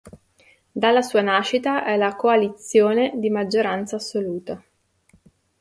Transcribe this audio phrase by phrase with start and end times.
[0.71, 4.59] Dalla sua nascita è la coalizione di maggioranza assoluta.